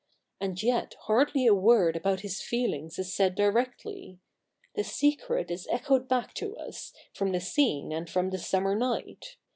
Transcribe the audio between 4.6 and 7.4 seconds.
The secret is echoed back to us from the